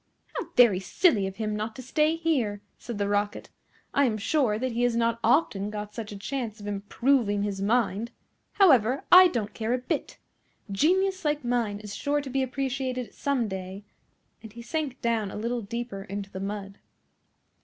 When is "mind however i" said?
7.61-9.27